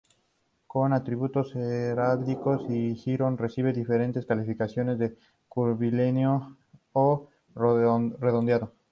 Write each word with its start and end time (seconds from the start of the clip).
Como 0.65 0.95
atributo 0.95 1.43
heráldico, 1.53 2.55
el 2.67 2.95
jirón 2.95 3.37
recibe 3.37 3.71
diferentes 3.71 4.25
calificaciones 4.25 4.97
de 4.97 5.15
"curvilíneo" 5.47 6.57
o 6.93 7.29
"redondeado". 7.53 8.73